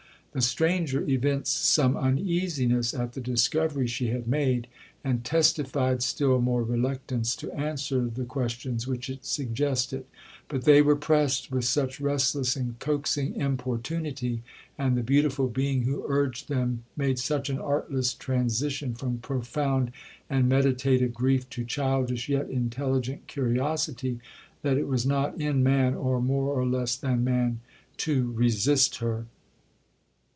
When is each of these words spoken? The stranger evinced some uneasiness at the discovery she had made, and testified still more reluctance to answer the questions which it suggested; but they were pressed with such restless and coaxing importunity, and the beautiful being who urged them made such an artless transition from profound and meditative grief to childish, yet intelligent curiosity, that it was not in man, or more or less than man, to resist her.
The 0.33 0.39
stranger 0.39 1.03
evinced 1.09 1.65
some 1.65 1.97
uneasiness 1.97 2.93
at 2.93 3.11
the 3.11 3.19
discovery 3.19 3.85
she 3.87 4.07
had 4.11 4.29
made, 4.29 4.67
and 5.03 5.25
testified 5.25 6.01
still 6.01 6.39
more 6.39 6.63
reluctance 6.63 7.35
to 7.35 7.51
answer 7.51 8.05
the 8.07 8.23
questions 8.23 8.87
which 8.87 9.09
it 9.09 9.25
suggested; 9.25 10.05
but 10.47 10.63
they 10.63 10.81
were 10.81 10.95
pressed 10.95 11.51
with 11.51 11.65
such 11.65 11.99
restless 11.99 12.55
and 12.55 12.79
coaxing 12.79 13.35
importunity, 13.35 14.41
and 14.77 14.95
the 14.95 15.03
beautiful 15.03 15.49
being 15.49 15.81
who 15.81 16.05
urged 16.07 16.47
them 16.47 16.85
made 16.95 17.19
such 17.19 17.49
an 17.49 17.59
artless 17.59 18.13
transition 18.13 18.93
from 18.93 19.17
profound 19.17 19.91
and 20.29 20.47
meditative 20.47 21.13
grief 21.13 21.49
to 21.49 21.65
childish, 21.65 22.29
yet 22.29 22.49
intelligent 22.49 23.27
curiosity, 23.27 24.21
that 24.61 24.77
it 24.77 24.87
was 24.87 25.05
not 25.05 25.41
in 25.41 25.61
man, 25.61 25.93
or 25.93 26.21
more 26.21 26.53
or 26.53 26.65
less 26.65 26.95
than 26.95 27.21
man, 27.21 27.59
to 27.97 28.31
resist 28.31 28.99
her. 28.99 29.25